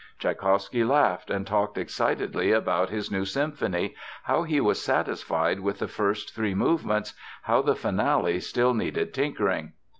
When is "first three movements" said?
5.87-7.13